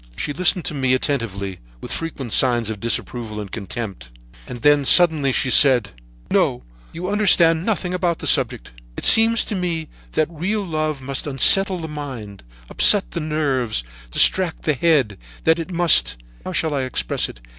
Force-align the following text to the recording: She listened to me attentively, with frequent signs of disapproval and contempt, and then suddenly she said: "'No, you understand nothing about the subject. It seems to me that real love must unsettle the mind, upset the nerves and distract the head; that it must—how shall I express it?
She 0.15 0.33
listened 0.33 0.65
to 0.65 0.73
me 0.73 0.95
attentively, 0.95 1.59
with 1.79 1.91
frequent 1.91 2.33
signs 2.33 2.71
of 2.71 2.79
disapproval 2.79 3.39
and 3.39 3.51
contempt, 3.51 4.09
and 4.47 4.63
then 4.63 4.83
suddenly 4.83 5.31
she 5.31 5.51
said: 5.51 5.91
"'No, 6.31 6.63
you 6.91 7.07
understand 7.07 7.63
nothing 7.63 7.93
about 7.93 8.17
the 8.17 8.25
subject. 8.25 8.71
It 8.97 9.03
seems 9.03 9.45
to 9.45 9.53
me 9.53 9.89
that 10.13 10.27
real 10.31 10.65
love 10.65 11.03
must 11.03 11.27
unsettle 11.27 11.77
the 11.77 11.87
mind, 11.87 12.41
upset 12.67 13.11
the 13.11 13.19
nerves 13.19 13.83
and 14.05 14.11
distract 14.13 14.63
the 14.63 14.73
head; 14.73 15.19
that 15.43 15.59
it 15.59 15.69
must—how 15.69 16.51
shall 16.51 16.73
I 16.73 16.81
express 16.81 17.29
it? 17.29 17.39